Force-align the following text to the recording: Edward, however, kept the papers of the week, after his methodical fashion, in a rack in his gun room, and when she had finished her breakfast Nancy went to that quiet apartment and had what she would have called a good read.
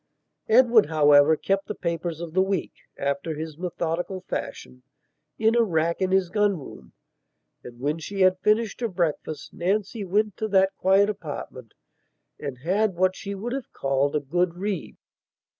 Edward, 0.49 0.87
however, 0.87 1.35
kept 1.37 1.67
the 1.67 1.75
papers 1.75 2.21
of 2.21 2.33
the 2.33 2.41
week, 2.41 2.73
after 2.97 3.35
his 3.35 3.55
methodical 3.55 4.21
fashion, 4.21 4.81
in 5.37 5.55
a 5.55 5.61
rack 5.61 6.01
in 6.01 6.09
his 6.09 6.29
gun 6.29 6.57
room, 6.57 6.93
and 7.63 7.79
when 7.79 7.99
she 7.99 8.21
had 8.21 8.39
finished 8.39 8.81
her 8.81 8.87
breakfast 8.87 9.53
Nancy 9.53 10.03
went 10.03 10.35
to 10.37 10.47
that 10.47 10.75
quiet 10.75 11.07
apartment 11.07 11.75
and 12.39 12.57
had 12.63 12.95
what 12.95 13.15
she 13.15 13.35
would 13.35 13.53
have 13.53 13.71
called 13.73 14.15
a 14.15 14.19
good 14.19 14.55
read. 14.55 14.97